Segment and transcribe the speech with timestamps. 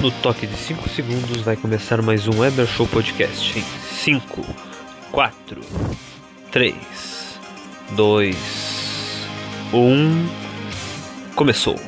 [0.00, 3.58] No toque de 5 segundos vai começar mais um Weber Show Podcast.
[3.58, 4.46] Em 5,
[5.10, 5.60] 4,
[6.52, 6.76] 3,
[7.96, 8.36] 2,
[9.72, 10.28] 1.
[11.34, 11.87] Começou.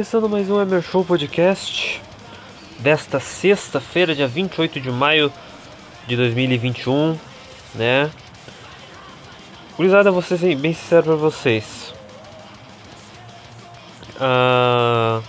[0.00, 2.00] Começando mais um Emer Show Podcast
[2.78, 5.30] desta sexta-feira, dia 28 de maio
[6.06, 7.18] de 2021,
[7.74, 8.10] né?
[9.76, 11.92] Gurizada, vou ser bem sincero pra vocês.
[14.18, 15.20] Ah,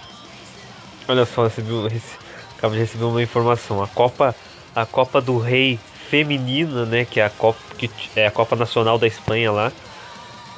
[1.05, 2.15] olha só, recebi, um- rece-
[2.57, 3.83] acabo de receber uma informação.
[3.83, 4.33] A Copa,
[4.73, 5.77] a Copa do Rei
[6.09, 7.03] feminina, né?
[7.03, 9.69] Que é a Copa, que é a Copa Nacional da Espanha lá,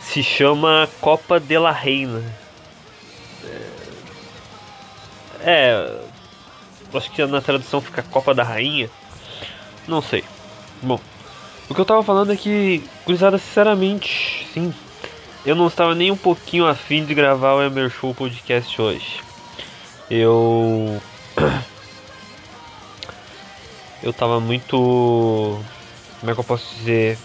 [0.04, 2.43] se chama Copa de la Reina.
[5.44, 6.00] É.
[6.94, 8.90] Acho que na tradução fica Copa da Rainha.
[9.88, 10.24] Não sei.
[10.82, 11.00] Bom,
[11.70, 14.74] o que eu tava falando é que, gurizada, sinceramente, sim.
[15.46, 19.22] Eu não estava nem um pouquinho afim de gravar o Emer Show Podcast hoje.
[20.10, 21.02] Eu.
[24.02, 25.62] Eu tava muito.
[26.20, 27.18] Como é que eu posso dizer?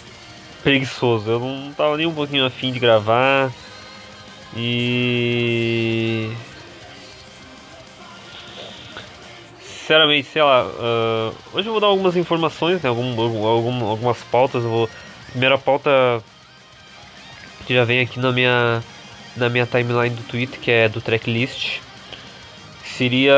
[0.63, 1.29] Preguiçoso.
[1.29, 3.51] Eu não tava nem um pouquinho afim de gravar.
[4.57, 6.31] E.
[9.89, 14.63] sinceramente, sei lá, ah, hoje eu vou dar algumas informações, né, algum, algum, algumas pautas.
[14.63, 14.91] Eu vou,
[15.31, 16.23] primeira pauta
[17.67, 18.83] que já vem aqui na minha,
[19.35, 21.81] na minha timeline do Twitter, que é do tracklist,
[22.85, 23.35] seria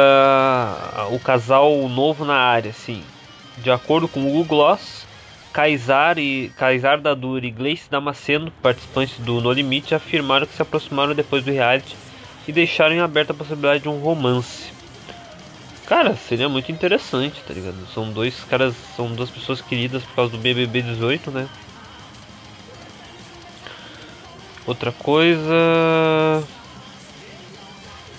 [1.12, 3.04] o casal novo na área, assim.
[3.58, 5.06] De acordo com o Google Gloss,
[5.52, 11.14] Kaysar, e, Kaysar Dadur e Gleice Damasceno, participantes do No Limite, afirmaram que se aproximaram
[11.14, 11.96] depois do reality
[12.48, 14.79] e deixaram em aberta a possibilidade de um romance.
[15.90, 17.84] Cara, seria muito interessante, tá ligado?
[17.92, 21.48] São dois caras, são duas pessoas queridas por causa do BBB 18, né?
[24.64, 25.52] Outra coisa.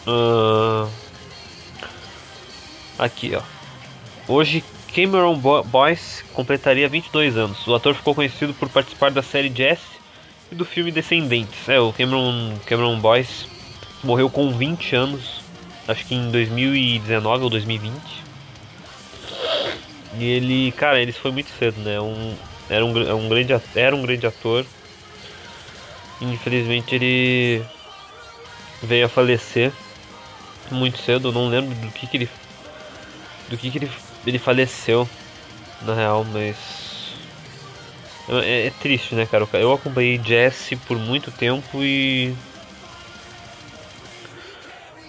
[0.06, 0.90] Ah,
[3.00, 3.42] aqui, ó.
[4.28, 4.62] Hoje,
[4.94, 7.66] Cameron Bo Boyce completaria 22 anos.
[7.66, 9.80] O ator ficou conhecido por participar da série Jess
[10.52, 11.70] e do filme Descendentes.
[11.70, 13.46] É, o Cameron, Cameron Boyce
[14.04, 15.41] morreu com 20 anos
[15.92, 18.02] acho que em 2019 ou 2020.
[20.18, 22.00] E ele, cara, ele foi muito cedo, né?
[22.00, 22.36] Um,
[22.70, 24.66] era, um, é um grande, era um grande ator.
[26.22, 27.64] Infelizmente ele
[28.84, 29.72] veio a falecer
[30.70, 31.32] muito cedo.
[31.32, 32.30] Não lembro do que, que ele,
[33.50, 33.92] do que, que ele,
[34.26, 35.08] ele faleceu,
[35.82, 36.56] na real, mas
[38.30, 39.48] é, é triste, né, cara?
[39.54, 42.34] Eu acompanhei Jesse por muito tempo e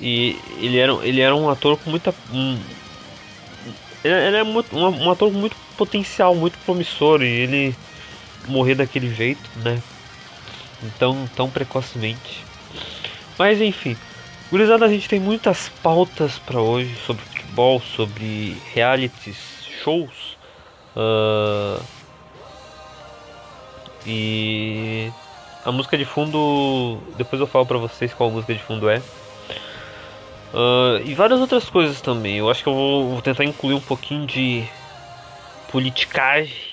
[0.02, 2.12] e ele era, ele era um ator com muita.
[2.32, 2.58] Um,
[4.02, 7.22] ele, ele é muito, um, um ator com muito potencial, muito promissor.
[7.22, 7.76] E ele
[8.48, 9.80] morrer daquele jeito, né?
[10.82, 12.44] Então, tão precocemente.
[13.38, 13.96] Mas enfim,
[14.50, 19.38] gurizada, a gente tem muitas pautas para hoje sobre futebol, sobre realities,
[19.84, 20.36] shows.
[20.96, 21.80] ah,
[24.04, 25.12] e
[25.64, 26.98] a música de fundo.
[27.16, 29.00] Depois eu falo pra vocês qual a música de fundo é.
[30.54, 32.38] Ah, e várias outras coisas também.
[32.38, 34.64] Eu acho que eu vou, vou tentar incluir um pouquinho de
[35.70, 36.72] politicagem.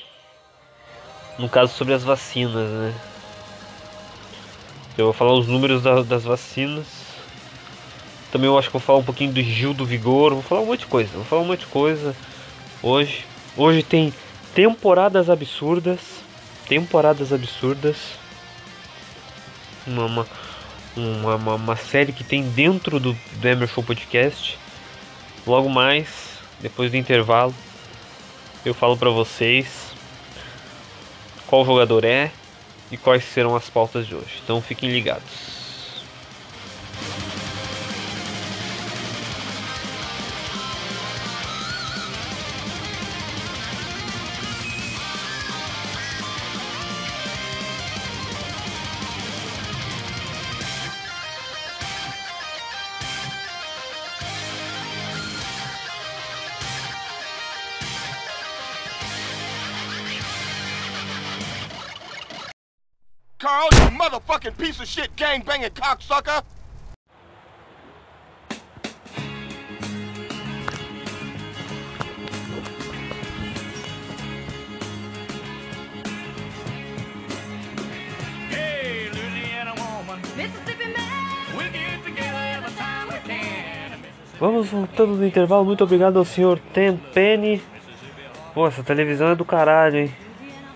[1.38, 2.94] No caso sobre as vacinas, né?
[4.98, 6.86] Eu vou falar os números da- das vacinas.
[8.32, 10.34] Também eu acho que vou falar um pouquinho do Gil do Vigor.
[10.34, 11.10] Vou falar um monte de coisa.
[11.14, 12.14] Vou falar um monte de coisa
[12.84, 13.26] hoje.
[13.56, 14.14] Hoje tem
[14.54, 16.00] temporadas absurdas.
[16.68, 17.96] Temporadas absurdas.
[19.88, 20.28] Uma, uma,
[21.00, 24.58] uma, uma, uma série que tem dentro do, do Emer Show Podcast.
[25.46, 26.08] Logo mais,
[26.60, 27.54] depois do intervalo,
[28.66, 29.90] eu falo pra vocês
[31.48, 32.32] qual jogador é
[32.92, 34.40] e quais serão as pautas de hoje.
[34.44, 35.59] Então fiquem ligados.
[65.00, 66.44] shit gang-banging cocksucker!
[84.40, 85.66] Vamos voltando no intervalo.
[85.66, 87.62] Muito obrigado ao senhor Tempene.
[88.54, 90.16] Pô, essa televisão é do caralho, hein?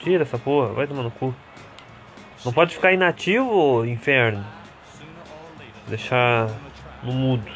[0.02, 1.34] Tira essa porra, vai tomar no cu.
[2.44, 4.44] Não pode ficar inativo, inferno.
[5.88, 6.50] Deixar
[7.02, 7.52] no mudo.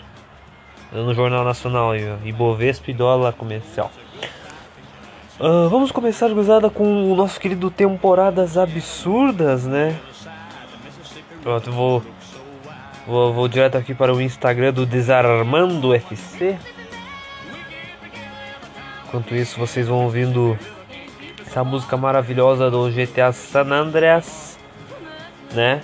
[0.92, 2.26] No Jornal Nacional aí, ó.
[2.26, 3.92] Ibovespa e dólar comercial.
[5.40, 9.96] Ah, vamos começar, gozada, com o nosso querido Temporadas Absurdas, né?
[11.44, 12.04] Pronto, vou,
[13.06, 16.58] vou, vou direto aqui para o Instagram do Desarmando FC.
[19.06, 20.58] Enquanto isso, vocês vão ouvindo
[21.46, 24.47] essa música maravilhosa do GTA San Andreas,
[25.54, 25.82] né?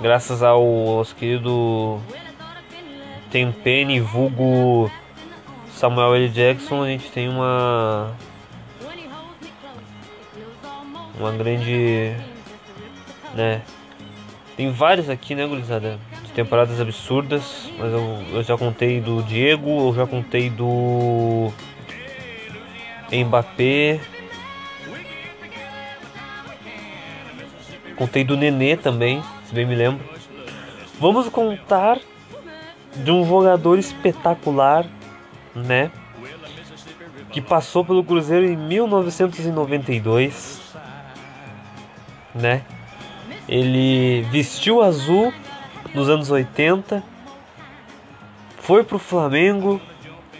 [0.00, 2.00] Graças ao nosso querido
[3.30, 4.90] Tempene, vulgo
[5.70, 6.28] Samuel L.
[6.28, 8.12] Jackson, a gente tem uma
[11.18, 12.12] uma grande,
[13.34, 13.62] né?
[14.56, 15.98] Tem vários aqui, né, gurizada?
[16.24, 21.50] De temporadas absurdas, mas eu, eu já contei do Diego, eu já contei do
[23.10, 24.00] Mbappé,
[28.02, 30.04] contei do Nenê também, se bem me lembro.
[30.98, 32.00] Vamos contar
[32.96, 34.84] de um jogador espetacular,
[35.54, 35.88] né?
[37.30, 40.60] Que passou pelo Cruzeiro em 1992
[42.34, 42.62] né?
[43.48, 45.32] Ele vestiu azul
[45.94, 47.04] nos anos 80,
[48.58, 49.80] foi para o Flamengo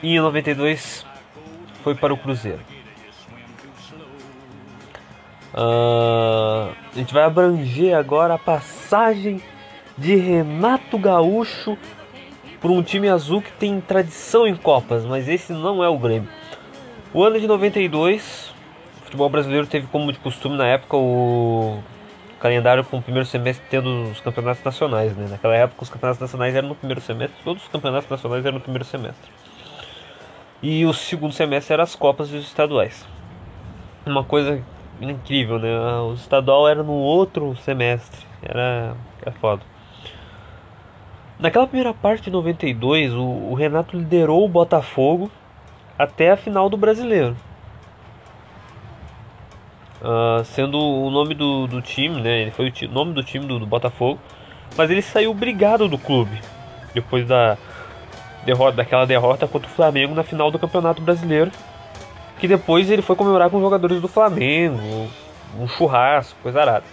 [0.02, 1.06] e em 92
[1.84, 2.71] foi para o Cruzeiro.
[5.54, 9.42] Ah, a gente vai abranger agora a passagem
[9.96, 11.76] de Renato Gaúcho
[12.60, 16.28] por um time azul que tem tradição em Copas, mas esse não é o Grêmio.
[17.12, 18.52] O ano de 92
[19.12, 21.82] futebol brasileiro teve como de costume na época o
[22.40, 25.26] calendário com o primeiro semestre tendo os campeonatos nacionais, né?
[25.28, 28.60] Naquela época os campeonatos nacionais eram no primeiro semestre, todos os campeonatos nacionais eram no
[28.60, 29.30] primeiro semestre.
[30.62, 33.06] E o segundo semestre eram as copas e os estaduais.
[34.06, 34.64] Uma coisa
[35.10, 35.68] incrível, né?
[36.00, 38.26] O estadual era no outro semestre.
[38.42, 39.62] Era, era foda.
[41.38, 45.30] Naquela primeira parte de 92, o, o Renato liderou o Botafogo
[45.98, 47.36] até a final do Brasileiro.
[50.00, 52.42] Uh, sendo o nome do, do time, né?
[52.42, 54.20] Ele foi o nome do time do, do Botafogo,
[54.76, 56.40] mas ele saiu brigado do clube
[56.94, 57.56] depois da
[58.44, 61.50] derrota, daquela derrota contra o Flamengo na final do Campeonato Brasileiro,
[62.42, 65.08] que depois ele foi comemorar com os jogadores do Flamengo,
[65.56, 66.84] um churrasco, coisa arada.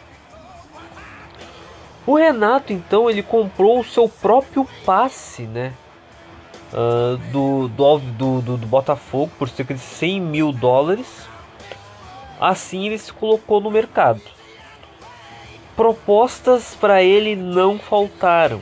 [2.06, 5.74] O Renato então ele comprou o seu próprio passe, né?
[7.31, 11.28] do, do, do, do, do Botafogo por cerca de 100 mil dólares.
[12.40, 14.22] Assim ele se colocou no mercado.
[15.75, 18.62] Propostas para ele não faltaram.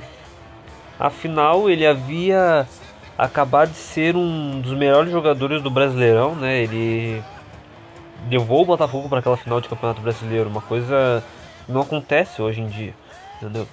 [0.98, 2.66] Afinal, ele havia
[3.18, 6.62] acabado de ser um dos melhores jogadores do Brasileirão, né?
[6.64, 7.22] Ele
[8.30, 11.24] levou o Botafogo para aquela final de Campeonato Brasileiro, uma coisa
[11.66, 12.94] que não acontece hoje em dia,
[13.38, 13.68] entendeu?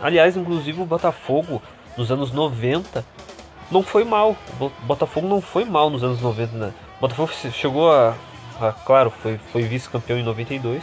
[0.00, 1.62] Aliás, inclusive o Botafogo
[1.96, 3.04] nos anos 90
[3.70, 4.36] não foi mal.
[4.52, 6.72] O Bo- Botafogo não foi mal nos anos 90, né?
[6.98, 8.14] O Botafogo chegou a,
[8.60, 10.82] a- claro, foi, foi vice-campeão em 92.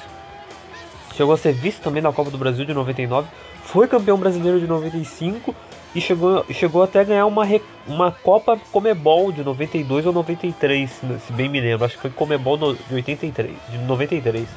[1.15, 3.27] Chegou a ser vice também na Copa do Brasil de 99.
[3.63, 5.53] Foi campeão brasileiro de 95
[5.95, 7.43] e chegou, chegou até a ganhar uma,
[7.87, 11.85] uma Copa Comebol de 92 ou 93, se se bem me lembro.
[11.85, 14.47] Acho que foi Comebol de 83, de 93.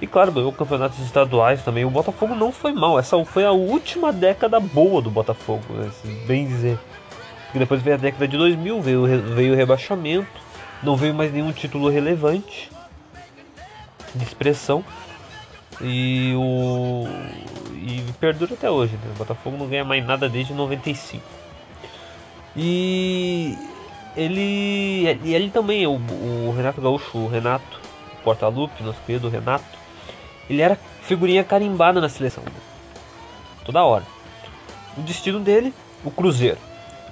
[0.00, 1.84] E claro, ganhou campeonatos estaduais também.
[1.84, 2.98] O Botafogo não foi mal.
[2.98, 6.78] Essa foi a última década boa do Botafogo, né, se bem dizer.
[7.44, 10.28] Porque depois veio a década de 2000, veio, veio o rebaixamento.
[10.82, 12.70] Não veio mais nenhum título relevante
[14.14, 14.84] de expressão.
[15.80, 17.06] E o.
[17.74, 19.12] E perdura até hoje, né?
[19.14, 21.22] O Botafogo não ganha mais nada desde 95.
[22.56, 23.56] E
[24.16, 25.18] ele.
[25.24, 27.80] E ele também, o, o Renato Gaúcho, o Renato
[28.24, 29.64] Portaluppi, nosso querido Renato,
[30.50, 32.42] ele era figurinha carimbada na seleção.
[33.64, 34.04] Toda hora.
[34.96, 35.72] O destino dele,
[36.04, 36.58] o Cruzeiro.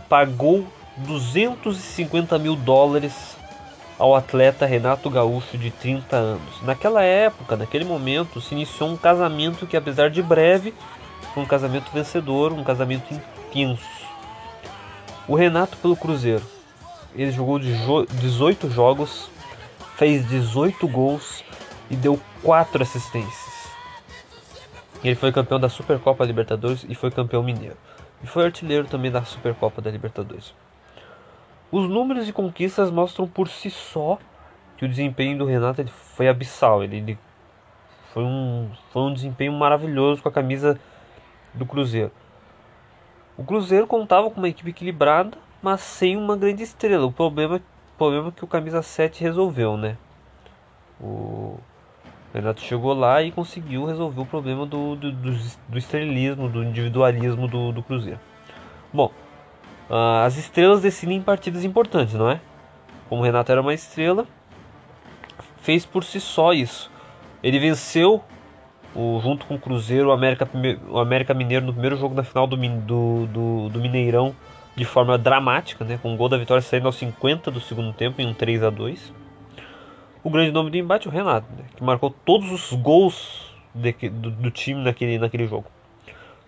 [0.09, 3.36] Pagou 250 mil dólares
[3.99, 6.63] ao atleta Renato Gaúcho de 30 anos.
[6.63, 10.75] Naquela época, naquele momento, se iniciou um casamento que, apesar de breve,
[11.33, 13.83] foi um casamento vencedor, um casamento intenso.
[15.27, 16.45] O Renato pelo Cruzeiro.
[17.15, 19.31] Ele jogou de jo 18 jogos,
[19.97, 21.43] fez 18 gols
[21.91, 23.47] e deu 4 assistências.
[25.03, 27.77] Ele foi campeão da Supercopa Libertadores e foi campeão mineiro.
[28.23, 30.53] E foi artilheiro também da Supercopa da Libertadores.
[31.77, 34.19] Os números e conquistas mostram por si só
[34.79, 36.83] que o desempenho do Renato foi abissal.
[36.83, 37.19] Ele, ele
[38.15, 40.81] foi, um, foi um desempenho maravilhoso com a camisa
[41.53, 42.11] do Cruzeiro.
[43.37, 47.05] O Cruzeiro contava com uma equipe equilibrada, mas sem uma grande estrela.
[47.05, 47.61] O problema,
[47.99, 49.99] problema é que o camisa 7 resolveu, né?
[50.99, 51.59] O
[52.33, 55.33] Renato chegou lá e conseguiu resolver o problema do, do, do,
[55.69, 58.21] do estrelismo, do individualismo do, do Cruzeiro.
[58.95, 59.13] Bom,
[59.91, 62.41] ah, as estrelas decidem partidas importantes, não é?
[63.09, 64.27] Como o Renato era uma estrela,
[65.63, 66.91] fez por si só isso.
[67.43, 68.23] Ele venceu
[68.95, 70.49] o, junto com o Cruzeiro, o América,
[70.89, 74.35] o América Mineiro no primeiro jogo da final do, do, do, do Mineirão
[74.77, 78.21] de forma dramática, né, com o gol da vitória saindo aos 50 do segundo tempo
[78.21, 79.13] em um 3 a 2
[80.23, 83.93] O grande nome do embate é o Renato, né, que marcou todos os gols de,
[84.11, 85.67] do, do, time naquele, naquele jogo.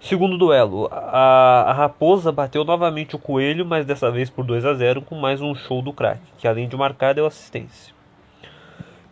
[0.00, 4.72] Segundo duelo, a, a, Raposa bateu novamente o Coelho, mas dessa vez por 2 a
[4.72, 7.92] 0 com mais um show do craque, que além de marcar deu assistência.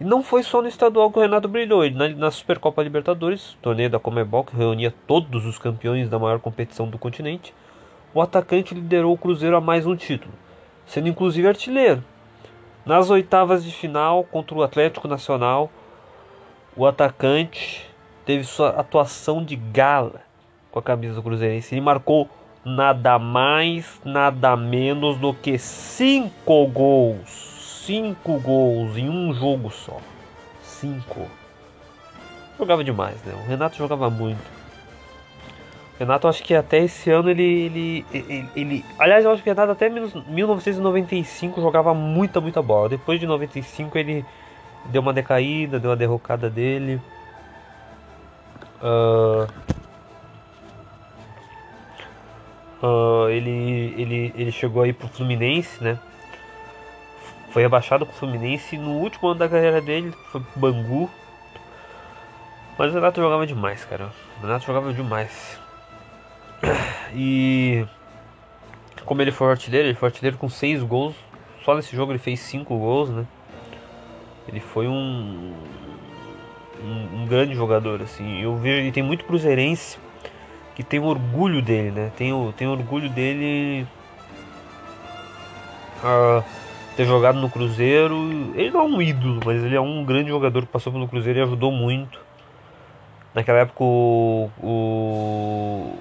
[0.00, 3.58] E não foi só no estadual que o Renato brilhou, ele na, na Supercopa Libertadores,
[3.60, 7.52] torneio da Comebol que reunia todos os campeões da maior competição do continente,
[8.14, 10.32] o atacante liderou o Cruzeiro a mais um título,
[10.86, 12.02] sendo inclusive artilheiro.
[12.86, 15.68] Nas oitavas de final contra o Atlético Nacional,
[16.76, 17.90] o atacante
[18.24, 20.25] teve sua atuação de gala
[20.76, 22.28] com a camisa do Cruzeirense e marcou
[22.62, 27.56] nada mais, nada menos do que cinco gols
[27.86, 29.98] cinco gols em um jogo só.
[30.60, 31.28] Cinco.
[32.58, 33.32] Jogava demais, né?
[33.34, 34.56] O Renato jogava muito.
[35.98, 38.84] Renato, acho que até esse ano ele, ele, ele, ele.
[38.98, 42.88] Aliás, eu acho que Renato até 1995 jogava muita, muita bola.
[42.88, 44.24] Depois de 95 ele
[44.86, 47.00] deu uma decaída, deu uma derrocada dele.
[48.82, 49.46] Uh,
[52.86, 55.98] uh, ele, ele, ele chegou aí pro Fluminense, né?
[57.50, 61.10] Foi rebaixado com o Fluminense no último ano da carreira dele, foi pro Bangu.
[62.78, 64.12] Mas o Renato jogava demais, cara.
[64.38, 65.58] O Renato jogava demais.
[67.14, 67.86] E
[69.04, 71.14] como ele foi artilheiro, ele foi artilheiro com 6 gols.
[71.64, 73.26] Só nesse jogo ele fez 5 gols, né?
[74.46, 75.54] Ele foi um,
[76.82, 78.40] um, um grande jogador, assim.
[78.42, 79.98] Eu vejo ele tem muito cruzeirense
[80.76, 82.12] que tem orgulho dele, né?
[82.16, 83.86] Tem, tem orgulho dele.
[86.04, 86.44] Uh,
[86.94, 88.52] ter jogado no Cruzeiro.
[88.54, 91.38] Ele não é um ídolo, mas ele é um grande jogador que passou pelo Cruzeiro
[91.38, 92.20] e ajudou muito.
[93.34, 95.94] Naquela época o, o,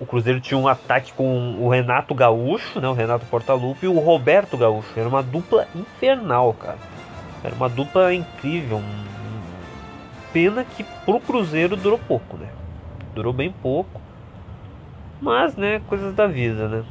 [0.00, 3.98] o Cruzeiro tinha um ataque com o Renato Gaúcho, né, o Renato Portaluppi e o
[3.98, 4.98] Roberto Gaúcho.
[4.98, 6.78] Era uma dupla infernal, cara.
[7.44, 8.82] Era uma dupla incrível.
[10.32, 12.48] Pena que pro Cruzeiro durou pouco, né?
[13.14, 14.00] Durou bem pouco.
[15.20, 16.84] Mas, né, coisas da vida, né?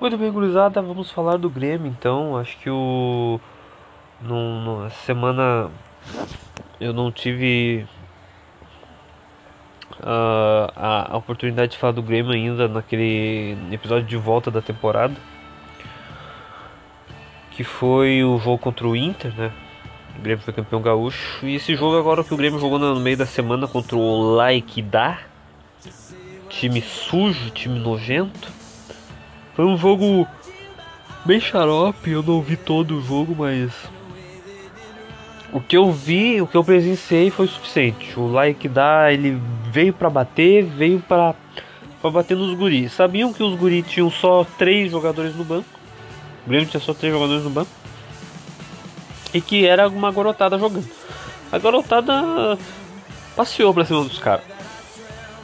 [0.00, 2.36] Muito bem, gurizada, vamos falar do Grêmio então.
[2.36, 3.40] Acho que o.
[4.22, 5.70] No, essa semana
[6.80, 7.86] eu não tive
[10.00, 15.16] uh, a, a, oportunidade de falar do Grêmio ainda naquele episódio de volta da temporada.
[17.50, 19.52] Que foi o jogo contra o Inter, né?
[20.18, 21.46] O Grêmio foi campeão gaúcho.
[21.46, 24.82] E esse jogo agora que o Grêmio jogou no meio da semana contra o Like
[24.82, 25.18] Da.
[26.48, 28.50] Time sujo, time nojento.
[29.54, 30.26] Foi um jogo
[31.24, 33.72] bem xarope, eu não vi todo o jogo, mas
[35.52, 38.18] o que eu vi, o que eu presenciei foi suficiente.
[38.18, 38.70] O like
[39.10, 41.34] ele veio para bater, veio para
[42.00, 42.92] para bater nos guris.
[42.92, 45.68] Sabiam que os guris tinham só três jogadores no banco.
[46.46, 47.70] O Grêmio tinha só três jogadores no banco.
[49.32, 50.88] E que era uma garotada jogando.
[51.50, 52.58] A garotada
[53.36, 54.44] passeou pra cima dos caras.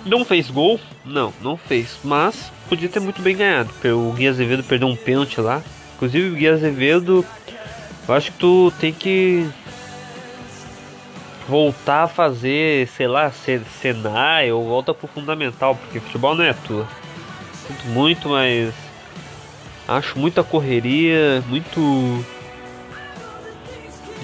[0.04, 0.78] Não fez gol?
[1.04, 1.98] Não, não fez.
[2.02, 3.70] Mas podia ter muito bem ganhado.
[3.84, 5.62] O Gui Azevedo perdeu um pênalti lá.
[5.96, 7.24] Inclusive o Gui Azevedo,
[8.06, 9.48] eu acho que tu tem que
[11.48, 16.86] voltar a fazer, sei lá, Senai ou volta pro fundamental, porque futebol não é tua.
[17.66, 18.74] Sinto muito, mas
[19.86, 22.24] acho muita correria, muito.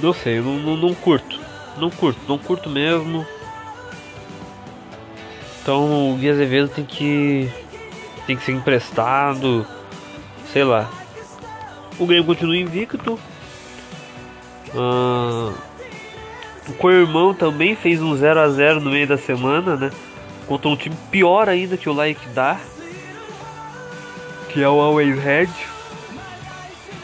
[0.02, 1.38] Não sei, não, não, não curto.
[1.76, 3.26] Não curto, não curto mesmo.
[5.62, 7.50] Então o Gui Azevedo tem que
[8.26, 9.66] tem que ser emprestado,
[10.52, 10.90] sei lá.
[11.99, 13.19] O Grêmio continua invicto.
[14.75, 15.52] Ah,
[16.69, 19.90] o Coirmão também fez um 0 a 0 no meio da semana, né?
[20.47, 22.59] Contra um time pior ainda que o Like dá,
[24.49, 25.49] que é o Always Red.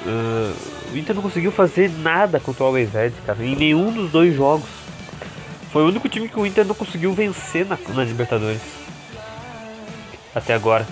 [0.07, 4.11] Uh, o Inter não conseguiu fazer nada contra o Always Red, cara, em nenhum dos
[4.11, 4.69] dois jogos.
[5.73, 8.61] Foi o único time que o Inter não conseguiu vencer na, na Libertadores.
[10.35, 10.87] Até agora.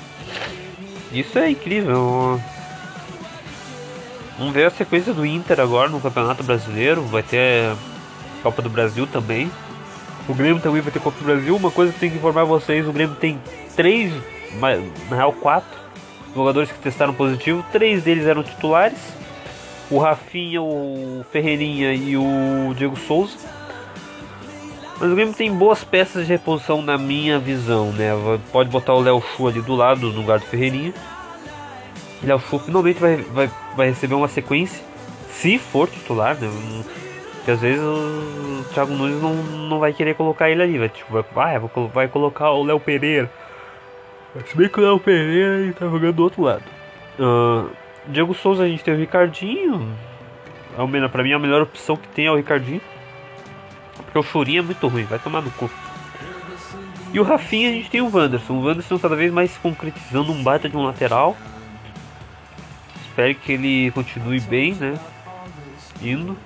[1.13, 2.41] Isso é incrível.
[4.39, 7.03] Vamos ver a sequência do Inter agora no Campeonato Brasileiro.
[7.03, 7.75] Vai ter
[8.43, 9.51] Copa do Brasil também.
[10.29, 11.55] O Grêmio também vai ter Copa do Brasil.
[11.55, 13.41] Uma coisa que tem que informar vocês: o Grêmio tem
[13.77, 14.13] três
[15.09, 15.85] na real quatro
[16.35, 18.99] jogadores que testaram positivo, três deles eram titulares,
[19.91, 23.37] o Rafinha, o Ferreirinha e o Diego Souza.
[25.00, 28.11] Mas o Grêmio tem boas peças de reposição na minha visão, né?
[28.53, 30.95] Pode botar o Léo Chu ali do lado, no lugar do Ferreirinha.
[32.23, 34.83] O Léo Chu finalmente vai, vai, vai receber uma sequência,
[35.31, 36.49] se for titular, né?
[37.37, 41.12] Porque às vezes o Thiago Nunes não, não vai querer colocar ele ali, vai, tipo,
[41.35, 41.61] vai, ah,
[41.93, 43.31] vai colocar o Léo Pereira.
[44.47, 46.64] Se bem que o Léo Pereira ele tá jogando do outro lado.
[47.21, 47.67] Ah,
[48.09, 49.97] Diego Souza a gente tem o Ricardinho.
[50.77, 52.81] É o melhor, pra mim a melhor opção que tem é o Ricardinho.
[53.97, 55.71] Porque o Chorinho é muito ruim, vai tomar no cu.
[57.13, 58.55] E o Rafinha a gente tem o Wanderson.
[58.55, 61.37] O Wanderson cada vez mais se concretizando um baita de um lateral.
[63.05, 64.99] Espero que ele continue bem, né?
[66.03, 66.37] Indo.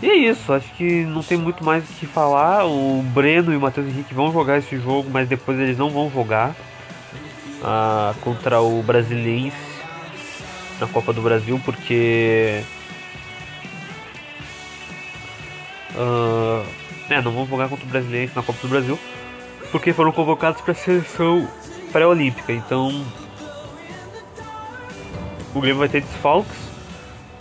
[0.00, 2.64] E é isso, acho que não tem muito mais o que falar.
[2.64, 6.10] O Breno e o Matheus Henrique vão jogar esse jogo, mas depois eles não vão
[6.10, 6.54] jogar
[8.20, 9.56] contra o Brasiliense
[10.80, 12.62] na Copa do Brasil, porque.
[17.10, 18.98] é, não vão jogar contra o Brasiliense na Copa do Brasil,
[19.72, 21.48] porque foram convocados para a seleção
[21.92, 22.52] pré-olímpica.
[22.52, 23.04] Então,
[25.54, 26.68] o Grêmio vai ter desfalques.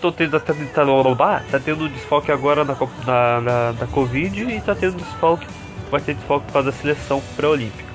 [0.01, 4.75] Tô tendo, tá, tá, tá tendo desfalque agora na, na, na, da Covid e tá
[4.75, 5.47] tendo desfalque.
[5.89, 7.86] Vai ter desfalque causa da seleção pré-olímpica.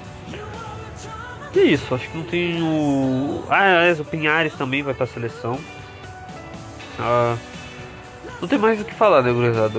[1.55, 3.45] E é isso, acho que não tem o.
[3.49, 5.59] Ah, aliás, o Pinhares também vai pra seleção.
[6.99, 7.37] Ah,
[8.41, 9.79] não tem mais o que falar, né, gurizada?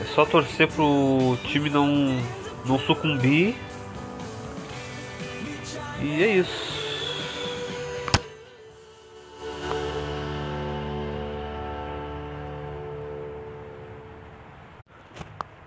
[0.00, 2.16] É só torcer pro time não,
[2.64, 3.56] não sucumbir.
[6.00, 6.78] E é isso.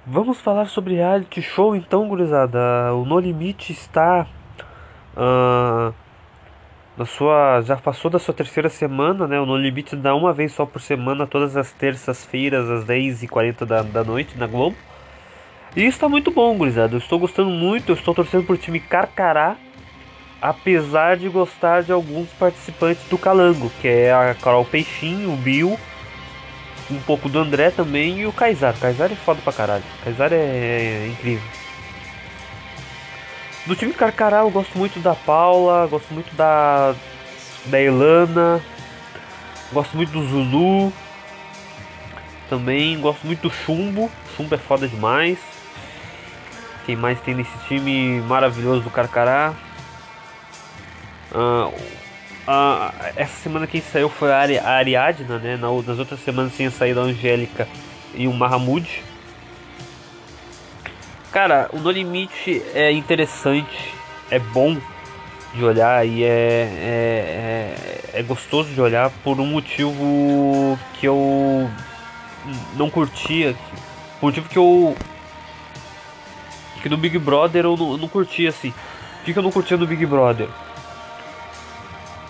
[0.07, 2.93] Vamos falar sobre reality show então, gurizada.
[2.95, 4.27] O No Limite está
[5.15, 5.91] ah,
[6.97, 9.39] na sua já passou da sua terceira semana, né?
[9.39, 13.81] O No Limite dá uma vez só por semana, todas as terças-feiras às 10h40 da,
[13.81, 14.75] da noite na Globo.
[15.75, 16.93] E está muito bom, gurizada.
[16.93, 19.55] Eu estou gostando muito, eu estou torcendo pro time Carcará,
[20.41, 25.79] apesar de gostar de alguns participantes do Calango, que é a Carol Peixinho, o Bill,
[26.89, 28.77] um pouco do André também e o Kaysar.
[28.77, 29.83] Kaysar é foda pra caralho.
[30.03, 31.60] Kaysar é, é incrível.
[33.65, 36.95] Do time Carcará eu gosto muito da Paula, gosto muito da
[37.65, 38.61] da Elana,
[39.71, 40.91] gosto muito do Zulu.
[42.49, 44.11] Também gosto muito do Chumbo.
[44.35, 45.37] Chumbo é foda demais.
[46.85, 49.53] Quem mais tem nesse time maravilhoso do Carcará?
[51.33, 51.71] Ah,
[52.47, 55.55] ah, essa semana quem saiu foi a, Ari, a Ariadna, né?
[55.55, 57.67] Na, nas outras semanas tinha saído a Angélica
[58.13, 59.03] e o Mahamud.
[61.31, 63.93] Cara, o No Limite é interessante,
[64.29, 64.77] é bom
[65.53, 71.69] de olhar e é, é, é, é gostoso de olhar por um motivo que eu
[72.75, 73.55] não curtia.
[74.19, 74.95] Por um motivo que eu.
[76.81, 78.71] Que no Big Brother eu não, não curtia assim.
[78.71, 80.47] Por que que eu não curtia no Big Brother?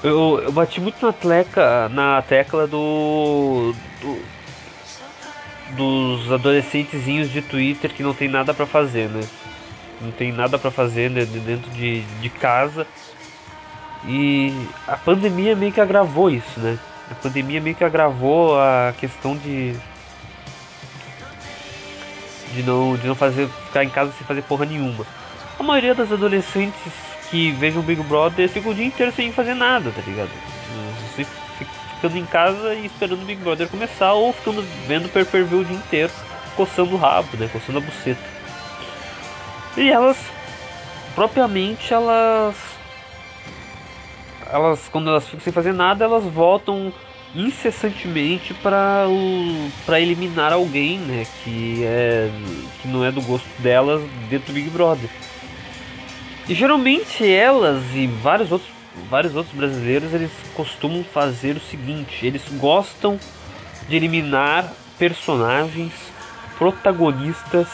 [0.04, 4.22] Eu, eu bati muito na, tleca, na tecla do, do-
[5.76, 9.22] dos adolescentezinhos de Twitter que não tem nada pra fazer, né?
[10.02, 12.86] Não tem nada pra fazer né, de- dentro de, de casa.
[14.08, 14.52] E
[14.88, 16.78] a pandemia meio que agravou isso, né?
[17.10, 19.76] A pandemia meio que agravou a questão de
[22.54, 25.06] de não de não fazer ficar em casa sem fazer porra nenhuma.
[25.60, 26.92] A maioria das adolescentes
[27.30, 30.30] que vejam Big Brother ficam o dia inteiro sem fazer nada, tá ligado?
[32.02, 35.60] Ficando em casa e esperando o Big Brother começar ou ficando vendo per per view
[35.60, 36.12] o dia inteiro,
[36.56, 37.48] coçando o rabo, né?
[37.54, 38.20] Coçando a buceta.
[39.78, 40.18] E elas
[41.14, 42.56] propriamente elas
[44.52, 46.92] elas quando elas ficam sem fazer nada, elas voltam
[47.36, 52.32] incessantemente para o para eliminar alguém, né, que é
[52.82, 55.10] que não é do gosto delas dentro do Big Brother.
[56.50, 62.44] E geralmente elas e vários outros vários outros brasileiros, eles costumam fazer o seguinte, eles
[62.54, 63.20] gostam
[63.88, 65.94] de eliminar personagens
[66.58, 67.68] protagonistas,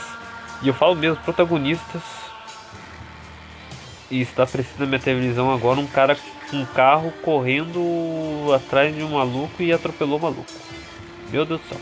[0.62, 2.01] e eu falo mesmo protagonistas.
[4.10, 6.17] E está aparecendo na minha televisão agora um cara
[6.49, 10.45] com um carro correndo atrás de um maluco e atropelou o maluco.
[11.30, 11.77] Meu Deus do céu.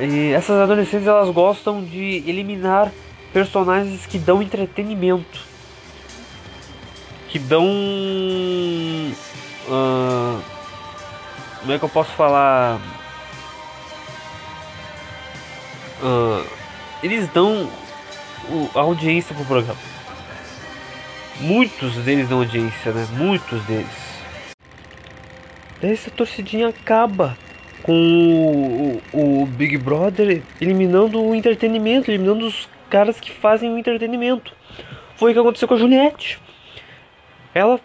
[0.00, 2.90] E essas adolescentes elas gostam de eliminar
[3.32, 5.49] personagens que dão entretenimento.
[7.30, 7.64] Que dão.
[9.68, 10.40] ah,
[11.60, 12.80] como é que eu posso falar?
[16.02, 16.44] Ah,
[17.02, 17.68] eles dão
[18.48, 19.78] o- a audiência pro programa.
[21.40, 23.06] Muitos deles dão audiência, né?
[23.12, 24.10] Muitos deles.
[25.80, 27.38] Essa torcidinha acaba
[27.82, 33.78] com o, o- o Big Brother eliminando o entretenimento, eliminando os caras que fazem o
[33.78, 34.52] entretenimento.
[35.16, 36.38] Foi o que aconteceu com a Juliette.
[37.54, 37.80] Ela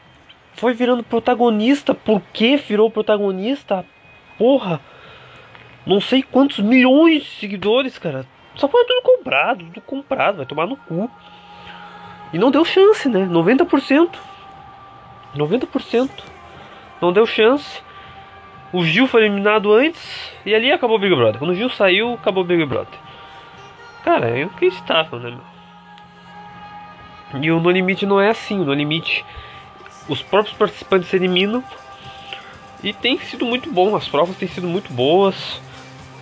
[0.54, 1.94] foi virando protagonista.
[1.94, 3.86] Por que virou protagonista?
[4.38, 4.80] Porra!
[5.86, 8.26] Não sei quantos milhões de seguidores, cara.
[8.56, 11.10] Só foi tudo comprado, tudo comprado, vai tomar no cu.
[12.34, 13.28] E não deu chance, né?
[13.32, 14.18] 90%.
[15.36, 16.10] 90%.
[17.02, 17.84] Não deu chance.
[18.74, 21.38] O Gil foi eliminado antes e ali acabou o Big Brother.
[21.40, 23.00] Quando o Gil saiu, acabou o Big Brother.
[24.04, 25.56] Cara, é inacreditável, né, meu?
[27.42, 28.60] E o No Limite não é assim.
[28.60, 29.26] O No Limite,
[30.08, 31.64] os próprios participantes se eliminam.
[32.84, 33.96] E tem sido muito bom.
[33.96, 35.36] As provas têm sido muito boas.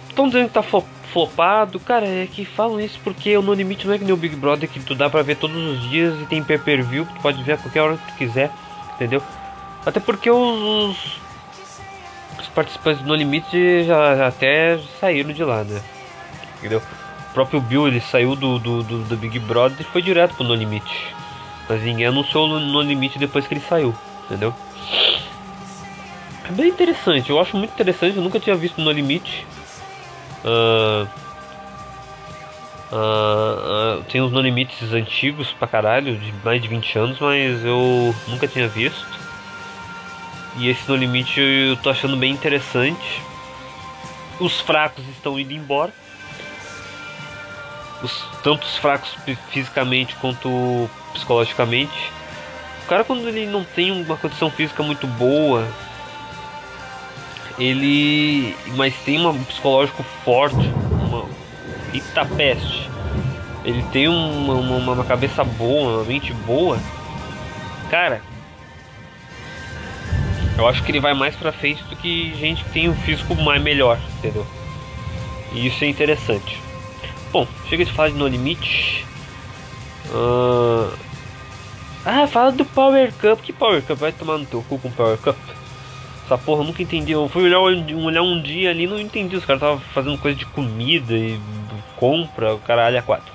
[0.10, 1.80] Estão dizendo que tá flo- flopado.
[1.80, 4.36] Cara, é que falam isso porque o No Limite não é que nem o Big
[4.36, 7.14] Brother que tu dá pra ver todos os dias e tem pay per view que
[7.16, 8.50] tu pode ver a qualquer hora que tu quiser.
[8.96, 9.22] Entendeu?
[9.86, 10.98] Até porque os,
[12.40, 15.82] os participantes do No Limite já, já até saíram de lá, né?
[16.60, 16.82] Entendeu?
[17.32, 20.46] O próprio Bill ele saiu do, do, do, do Big Brother e foi direto pro
[20.46, 21.14] No Limite.
[21.70, 23.96] Mas ninguém anunciou o No Limite depois que ele saiu,
[24.26, 24.54] entendeu?
[26.46, 29.46] É bem interessante, eu acho muito interessante, eu nunca tinha visto No Limite.
[30.44, 31.08] Ah,
[32.92, 37.64] ah, ah, tem uns No Limites antigos pra caralho, de mais de 20 anos, mas
[37.64, 39.08] eu nunca tinha visto.
[40.58, 43.22] E esse No Limite eu tô achando bem interessante.
[44.40, 45.92] Os fracos estão indo embora.
[48.04, 52.12] Os, tanto os fracos fi- fisicamente quanto psicologicamente.
[52.84, 55.66] O cara quando ele não tem uma condição física muito boa,
[57.58, 58.56] ele.
[58.76, 60.70] Mas tem um psicológico forte,
[61.02, 61.26] uma.
[61.94, 62.90] Eita peste.
[63.64, 66.78] Ele tem uma, uma, uma cabeça boa, uma mente boa.
[67.90, 68.22] Cara,
[70.58, 73.36] eu acho que ele vai mais pra frente do que gente que tem um físico
[73.36, 74.46] mais melhor, entendeu?
[75.54, 76.62] E isso é interessante.
[77.32, 79.03] Bom, chega de falar de No Limite.
[80.14, 80.92] Ah,
[82.06, 83.40] ah, fala do Power Cup.
[83.42, 83.98] Que Power Cup?
[83.98, 85.38] Vai tomar no teu cu com Power Cup?
[86.26, 87.12] Essa porra nunca entendi.
[87.12, 89.36] Eu fui olhar, um- olhar um dia ali e não entendi.
[89.36, 91.40] Os caras estavam fazendo coisa de comida e
[91.98, 93.32] compra, o caralho a quatro.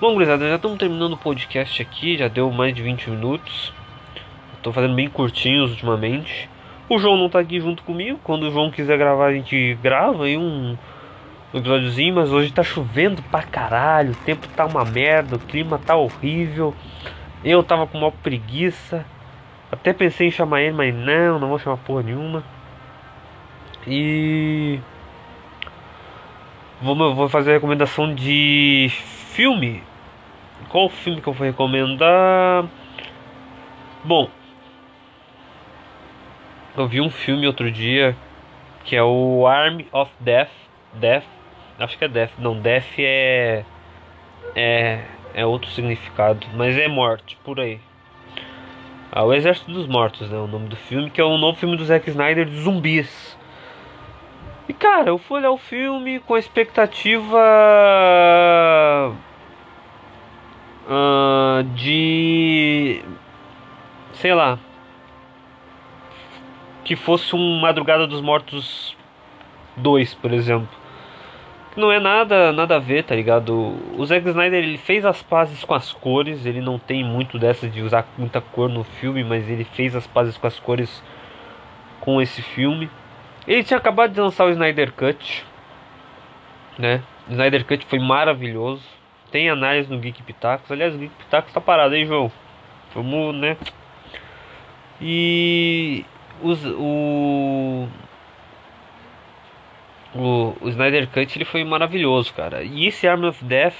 [0.00, 2.16] Bom, gurizada, já estamos terminando o podcast aqui.
[2.18, 3.72] Já deu mais de 20 minutos.
[4.62, 6.48] Tô fazendo bem curtinhos ultimamente.
[6.88, 8.18] O João não tá aqui junto comigo.
[8.22, 10.76] Quando o João quiser gravar, a gente grava aí um,
[11.52, 12.14] um episódiozinho.
[12.14, 14.12] Mas hoje tá chovendo pra caralho.
[14.12, 15.36] O tempo tá uma merda.
[15.36, 16.74] O clima tá horrível.
[17.44, 19.04] Eu tava com uma preguiça.
[19.70, 22.44] Até pensei em chamar ele, mas não, não vou chamar porra nenhuma.
[23.86, 24.78] E.
[26.80, 29.82] Vou, vou fazer a recomendação de filme.
[30.68, 32.66] Qual filme que eu vou recomendar?
[34.04, 34.28] Bom,
[36.76, 38.16] eu vi um filme outro dia
[38.84, 40.50] que é o Army of Death.
[40.94, 41.24] Death,
[41.78, 42.32] acho que é Death.
[42.38, 43.64] Não, Death é
[44.54, 45.04] é
[45.34, 47.80] é outro significado, mas é morte por aí.
[49.10, 50.38] Ah, o Exército dos Mortos, né?
[50.38, 53.38] O nome do filme, que é o novo filme do Zack Snyder de zumbis.
[54.68, 57.38] E cara, eu fui olhar o filme com a expectativa
[60.88, 63.02] ah, de
[64.14, 64.58] sei lá
[66.84, 68.96] que fosse um Madrugada dos Mortos
[69.76, 70.81] 2, por exemplo.
[71.74, 73.76] Não é nada nada a ver, tá ligado?
[73.96, 77.66] O Zack Snyder ele fez as pazes com as cores, ele não tem muito dessa
[77.66, 81.02] de usar muita cor no filme, mas ele fez as pazes com as cores
[82.00, 82.90] com esse filme.
[83.46, 85.44] Ele tinha acabado de lançar o Snyder Cut,
[86.78, 87.02] né?
[87.26, 88.82] O Snyder Cut foi maravilhoso.
[89.30, 90.70] Tem análise no Geek Pitacos.
[90.70, 92.30] Aliás, o Geek Pitacos tá parado aí, João.
[92.94, 93.56] Vamos, né?
[95.00, 96.04] E
[96.42, 97.88] os, o,
[100.14, 102.62] o o Snyder Cut ele foi maravilhoso, cara.
[102.62, 103.76] E esse Arm of Death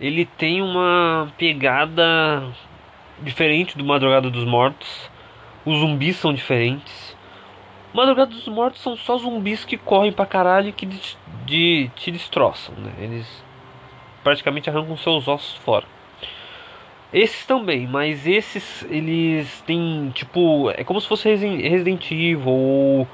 [0.00, 2.42] ele tem uma pegada
[3.20, 5.10] diferente do Madrugada dos Mortos.
[5.64, 7.16] Os zumbis são diferentes.
[7.94, 11.00] Madrugada dos Mortos são só zumbis que correm pra caralho e que de,
[11.44, 12.92] de- te destroçam, né?
[12.98, 13.44] Eles
[14.24, 15.84] praticamente arrancam seus ossos fora.
[17.12, 20.70] Esses também, mas esses eles têm tipo.
[20.70, 23.08] É como se fosse Resi- Resident Evil ou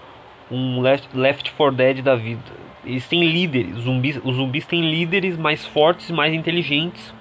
[0.50, 2.42] um Left, Left 4 Dead da vida.
[2.84, 7.12] Eles têm líderes, zumbis, os zumbis têm líderes mais fortes, mais inteligentes,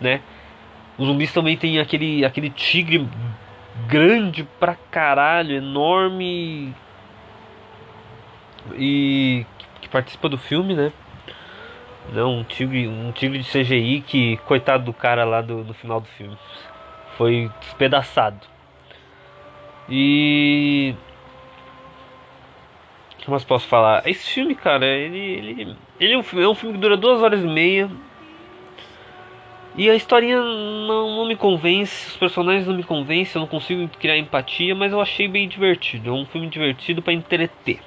[0.00, 0.20] né?
[0.96, 3.08] Os zumbis também têm aquele, aquele tigre
[3.88, 6.74] grande pra caralho, enorme
[8.76, 9.44] e
[9.80, 10.92] que participa do filme, né?
[12.12, 16.00] Não, um tigre, um tigre de CGI que, coitado do cara lá do, no final
[16.00, 16.36] do filme.
[17.16, 18.40] Foi despedaçado.
[19.88, 20.94] E.
[23.28, 24.06] Mais posso falar?
[24.06, 27.22] Esse filme, cara, ele, ele, ele é, um, filme- é um filme que dura duas
[27.22, 27.90] horas e meia.
[29.74, 33.88] E a historinha não, não me convence, os personagens não me convencem, eu não consigo
[34.00, 36.10] criar empatia, mas eu achei bem divertido.
[36.10, 37.80] É um filme divertido pra entreter.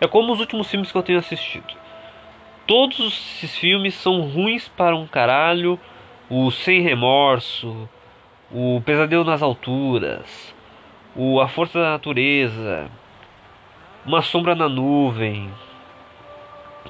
[0.00, 1.74] É como os últimos filmes que eu tenho assistido.
[2.66, 5.78] Todos esses filmes são ruins para um caralho.
[6.30, 7.88] O Sem Remorso,
[8.52, 10.54] o Pesadelo nas Alturas,
[11.16, 12.88] o A Força da Natureza,
[14.04, 15.50] Uma Sombra na Nuvem.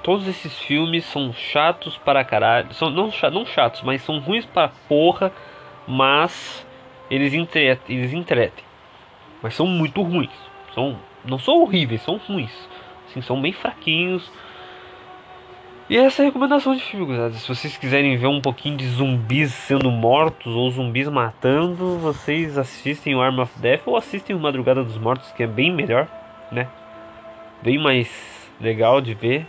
[0.02, 2.72] Todos esses filmes são chatos para caralho.
[2.72, 5.32] São não, não chatos, mas são ruins para porra.
[5.88, 6.64] Mas
[7.10, 8.64] eles entretem, eles entretem.
[9.42, 10.30] Mas são muito ruins.
[10.72, 12.68] São, não são horríveis, são ruins.
[13.08, 14.30] Assim, são bem fraquinhos.
[15.88, 17.34] E essa é a recomendação de filme, gurizada.
[17.34, 23.16] Se vocês quiserem ver um pouquinho de zumbis sendo mortos ou zumbis matando, vocês assistem
[23.16, 26.06] o Arm of Death ou assistem o Madrugada dos Mortos, que é bem melhor,
[26.52, 26.68] né?
[27.62, 28.08] Bem mais
[28.60, 29.46] legal de ver.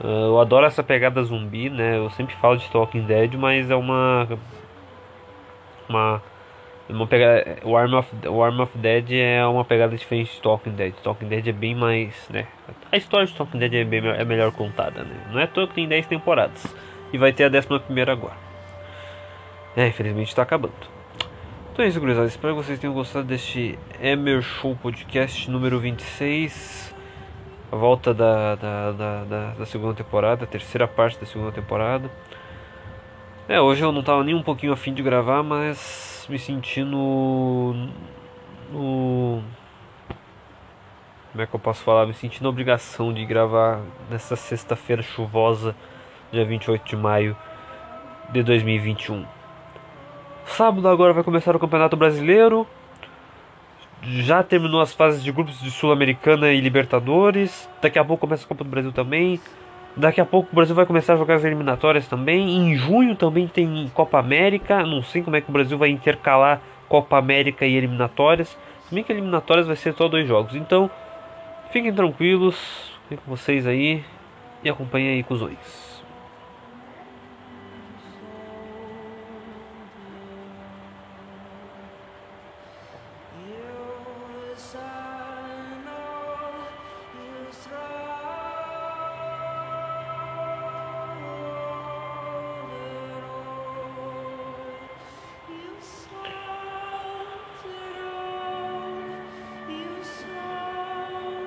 [0.00, 1.96] Ah, eu adoro essa pegada zumbi, né?
[1.96, 4.28] Eu sempre falo de Talking Dead, mas é uma.
[5.88, 6.22] Uma.
[6.88, 10.72] uma pegada, o, Arm of, o Arm of Dead é uma pegada diferente de Talking
[10.72, 10.94] Dead.
[11.02, 12.28] Talking Dead é bem mais.
[12.30, 12.46] Né?
[12.90, 15.16] A história de Talking Dead é, bem, é melhor contada, né?
[15.30, 16.66] Não é toa que tem 10 temporadas.
[17.12, 18.36] E vai ter a 11 agora.
[19.76, 20.95] É, infelizmente está acabando.
[21.76, 22.26] Então é isso, gurizada.
[22.26, 26.94] Espero que vocês tenham gostado deste Emer Show Podcast número 26.
[27.70, 32.10] A volta da, da, da, da, da segunda temporada, a terceira parte da segunda temporada.
[33.46, 37.74] É, hoje eu não tava nem um pouquinho afim de gravar, mas me senti no.
[38.72, 39.42] no.
[41.32, 42.06] Como é que eu posso falar?
[42.06, 45.76] Me senti na obrigação de gravar nessa sexta-feira chuvosa,
[46.32, 47.36] dia 28 de maio
[48.32, 49.35] de 2021.
[50.56, 52.66] Sábado agora vai começar o Campeonato Brasileiro.
[54.02, 57.68] Já terminou as fases de grupos de Sul-Americana e Libertadores.
[57.82, 59.38] Daqui a pouco começa a Copa do Brasil também.
[59.94, 62.56] Daqui a pouco o Brasil vai começar a jogar as eliminatórias também.
[62.56, 64.82] Em junho também tem Copa América.
[64.86, 68.56] Não sei como é que o Brasil vai intercalar Copa América e eliminatórias.
[68.88, 70.54] Se bem que eliminatórias vai ser só dois jogos.
[70.54, 70.90] Então,
[71.70, 72.56] fiquem tranquilos.
[73.10, 74.02] Fiquem com vocês aí.
[74.64, 75.85] E acompanhem aí com os dois.